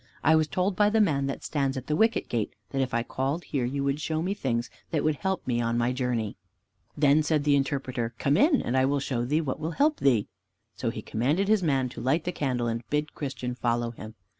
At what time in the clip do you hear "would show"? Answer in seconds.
3.83-4.23